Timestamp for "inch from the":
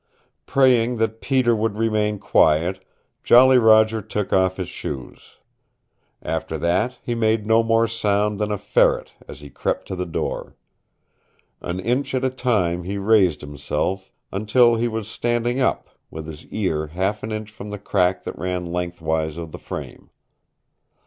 17.31-17.77